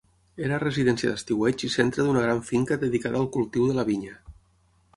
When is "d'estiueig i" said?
1.11-1.69